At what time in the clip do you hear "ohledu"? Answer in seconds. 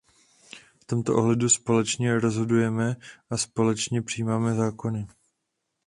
1.15-1.49